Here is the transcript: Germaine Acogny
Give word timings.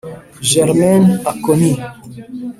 Germaine 0.49 1.09
Acogny 1.31 1.73